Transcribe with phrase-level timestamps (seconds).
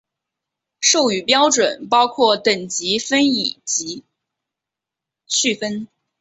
[0.79, 4.03] 授予标准包括等级分以及
[5.27, 5.87] 序分。